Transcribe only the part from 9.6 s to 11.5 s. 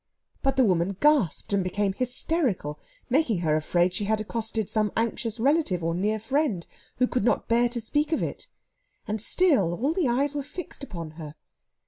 all the eyes were fixed upon her.